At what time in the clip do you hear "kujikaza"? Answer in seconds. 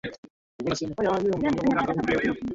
1.93-2.01